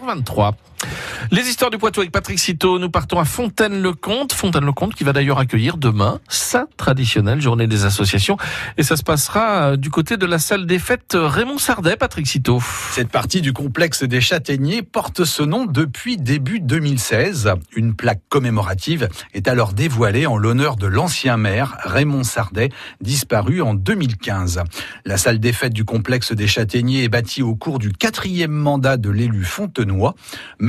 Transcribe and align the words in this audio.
7h23. 0.00 0.54
Les 1.32 1.48
histoires 1.48 1.70
du 1.70 1.78
Poitou 1.78 2.00
avec 2.00 2.12
Patrick 2.12 2.38
Citeau. 2.38 2.78
Nous 2.78 2.88
partons 2.88 3.18
à 3.18 3.24
Fontaine-le-Comte. 3.24 4.32
Fontaine-le-Comte 4.32 4.94
qui 4.94 5.02
va 5.02 5.12
d'ailleurs 5.12 5.38
accueillir 5.38 5.76
demain 5.76 6.20
sa 6.28 6.66
traditionnelle 6.76 7.40
journée 7.40 7.66
des 7.66 7.84
associations. 7.84 8.36
Et 8.76 8.84
ça 8.84 8.96
se 8.96 9.02
passera 9.02 9.72
euh, 9.72 9.76
du 9.76 9.90
côté 9.90 10.16
de 10.16 10.26
la 10.26 10.38
salle 10.38 10.66
des 10.66 10.78
fêtes 10.78 11.16
Raymond 11.18 11.58
Sardet, 11.58 11.96
Patrick 11.96 12.28
Citeau. 12.28 12.62
Cette 12.92 13.08
partie 13.08 13.40
du 13.40 13.52
complexe 13.52 14.04
des 14.04 14.20
Châtaigniers 14.20 14.82
porte 14.82 15.24
ce 15.24 15.42
nom 15.42 15.66
depuis 15.66 16.16
début 16.16 16.60
2016. 16.60 17.54
Une 17.74 17.94
plaque 17.94 18.22
commémorative 18.28 19.08
est 19.34 19.48
alors 19.48 19.72
dévoilée 19.72 20.26
en 20.26 20.36
l'honneur 20.36 20.76
de 20.76 20.86
l'ancien 20.86 21.36
maire 21.36 21.76
Raymond 21.80 22.22
Sardet, 22.22 22.68
disparu 23.00 23.62
en 23.62 23.74
2015. 23.74 24.62
La 25.04 25.16
salle 25.16 25.40
des 25.40 25.52
fêtes 25.52 25.72
du 25.72 25.84
complexe 25.84 26.32
des 26.32 26.46
Châtaigniers 26.46 27.04
est 27.04 27.08
bâtie 27.08 27.42
au 27.42 27.56
cours 27.56 27.78
du 27.78 27.92
quatrième 27.92 28.52
mandat 28.52 28.96
de 28.96 29.10
l'élu 29.10 29.44
Fontenoy. 29.44 30.14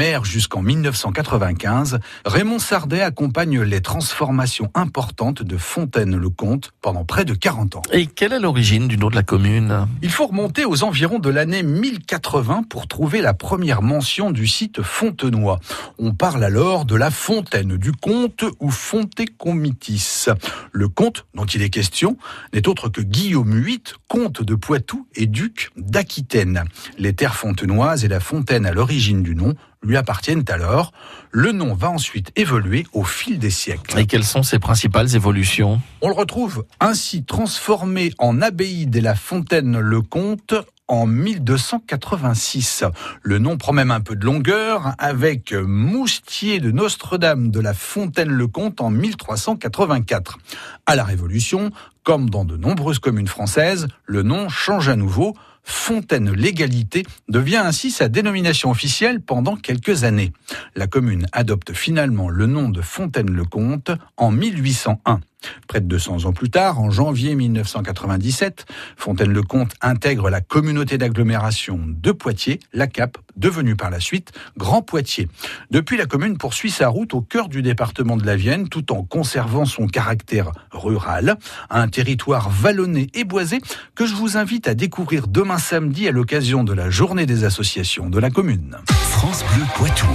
Maire 0.08 0.24
jusqu'en 0.24 0.62
1995, 0.62 2.00
Raymond 2.24 2.60
Sardet 2.60 3.02
accompagne 3.02 3.62
les 3.62 3.82
transformations 3.82 4.72
importantes 4.74 5.44
de 5.44 5.58
Fontaine-le-Comte 5.58 6.72
pendant 6.80 7.04
près 7.04 7.26
de 7.26 7.34
40 7.34 7.76
ans. 7.76 7.82
Et 7.92 8.06
quelle 8.06 8.32
est 8.32 8.40
l'origine 8.40 8.88
du 8.88 8.98
nom 8.98 9.10
de 9.10 9.16
la 9.16 9.24
commune? 9.24 9.86
Il 10.02 10.10
faut 10.10 10.28
remonter 10.28 10.64
aux 10.64 10.84
environs 10.84 11.20
de 11.20 11.30
l'année 11.30 11.62
1080 11.62 12.64
pour 12.70 12.88
trouver 12.88 13.20
la 13.20 13.34
première 13.34 13.82
mention 13.82 14.32
du 14.32 14.48
site 14.48 14.82
fontenoy. 14.82 15.58
On 16.00 16.14
parle 16.14 16.46
alors 16.46 16.86
de 16.86 16.96
la 16.96 17.12
fontaine 17.12 17.76
du 17.76 17.92
comte 17.92 18.46
ou 18.62 18.72
Fontécomitis. 18.72 20.28
Le 20.72 20.88
comte 20.88 21.26
dont 21.34 21.46
il 21.46 21.62
est 21.62 21.70
question 21.70 22.16
n'est 22.54 22.70
autre 22.70 22.88
que 22.88 23.02
Guillaume 23.02 23.60
VIII, 23.62 23.82
comte 24.08 24.42
de 24.42 24.56
Poitou 24.56 25.06
et 25.16 25.26
duc 25.26 25.72
d'Aquitaine. 25.76 26.64
Les 26.98 27.12
terres 27.12 27.36
fontenoises 27.36 28.06
et 28.06 28.08
la 28.08 28.22
fontaine 28.22 28.66
à 28.66 28.72
l'origine 28.72 29.22
du 29.22 29.36
nom 29.36 29.54
lui 29.88 29.98
appartiennent 29.98 30.46
alors. 30.50 30.92
Le 31.32 31.52
nom 31.52 31.74
va 31.74 31.90
ensuite 31.90 32.32
évoluer 32.36 32.86
au 32.94 33.04
fil 33.04 33.40
des 33.40 33.50
siècles. 33.50 34.00
Et 34.00 34.06
quelles 34.06 34.24
sont 34.24 34.44
ses 34.44 34.60
principales 34.60 35.16
évolutions? 35.16 35.82
On 36.02 36.10
le 36.10 36.16
retrouve 36.16 36.66
ainsi 36.80 37.24
transformé 37.24 38.12
en 38.18 38.42
abbaye 38.42 38.86
de 38.88 39.00
la 39.00 39.16
Fontaine-le-Comte 39.16 40.54
en 40.88 41.06
1286. 41.06 42.84
Le 43.22 43.40
nom 43.40 43.58
prend 43.58 43.74
même 43.74 43.92
un 43.92 44.00
peu 44.00 44.16
de 44.16 44.26
longueur 44.26 44.94
avec 44.98 45.54
Moustier 45.54 46.60
de 46.60 46.72
Notre-Dame 46.72 47.52
de 47.52 47.60
la 47.60 47.74
Fontaine-le-Comte 47.74 48.82
en 48.82 48.90
1384. 48.90 50.38
À 50.86 50.96
la 50.96 51.04
Révolution, 51.04 51.72
comme 52.04 52.30
dans 52.30 52.46
de 52.46 52.58
nombreuses 52.58 53.00
communes 53.00 53.28
françaises, 53.28 53.88
le 54.06 54.24
nom 54.24 54.50
change 54.50 54.90
à 54.90 54.96
nouveau. 54.96 55.36
Fontaine 55.70 56.32
Légalité 56.32 57.04
devient 57.28 57.58
ainsi 57.58 57.92
sa 57.92 58.08
dénomination 58.08 58.72
officielle 58.72 59.20
pendant 59.20 59.58
quelques 59.58 60.06
années. 60.06 60.32
La 60.76 60.88
commune 60.88 61.28
adopte 61.34 61.74
finalement 61.74 62.30
le 62.30 62.46
nom 62.46 62.70
de 62.70 62.82
Fontaine-le-Comte 62.82 63.92
en 64.16 64.32
1801. 64.32 65.20
Près 65.68 65.82
de 65.82 65.86
200 65.86 66.26
ans 66.26 66.34
plus 66.34 66.50
tard, 66.50 66.80
en 66.80 66.90
janvier 66.90 67.36
1997, 67.36 68.66
Fontaine-le-Comte 68.96 69.74
intègre 69.82 70.30
la 70.30 70.42
communauté 70.42 70.98
d'agglomération 70.98 71.80
de 71.86 72.12
Poitiers, 72.12 72.60
la 72.74 72.88
CAP, 72.88 73.18
devenue 73.36 73.76
par 73.76 73.90
la 73.90 74.00
suite 74.00 74.32
Grand 74.58 74.82
Poitiers. 74.82 75.28
Depuis, 75.72 75.98
la 75.98 76.06
commune 76.06 76.38
poursuit 76.38 76.72
sa 76.72 76.88
route 76.88 77.14
au 77.14 77.22
cœur 77.22 77.50
du 77.50 77.62
département 77.62 78.18
de 78.18 78.26
la 78.26 78.36
Vienne 78.36 78.70
tout 78.70 78.92
en 78.92 79.04
conservant 79.04 79.66
son 79.66 79.88
caractère 79.88 80.52
rural, 80.72 81.38
un 81.70 81.88
territoire 81.88 82.50
vallonné 82.50 83.10
et 83.14 83.24
boisé 83.24 83.60
que 83.96 84.06
je 84.06 84.16
vous 84.16 84.38
invite 84.38 84.68
à 84.68 84.74
découvrir 84.74 85.28
demain 85.28 85.58
samedi 85.58 86.08
à 86.08 86.12
l'occasion 86.12 86.64
de 86.64 86.74
la 86.74 86.90
journée 86.90 87.26
des 87.26 87.44
associations 87.44 88.10
de 88.10 88.20
la 88.20 88.30
commune. 88.30 88.78
France 88.88 89.44
Bleu 89.54 89.66
Poitou. 89.76 90.08